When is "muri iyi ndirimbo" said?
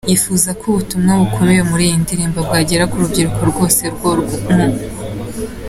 1.69-2.39